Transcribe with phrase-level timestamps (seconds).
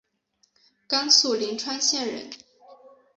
[0.87, 2.31] 甘肃灵川县人。